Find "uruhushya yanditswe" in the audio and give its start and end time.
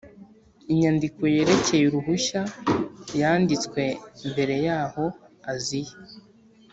1.87-3.81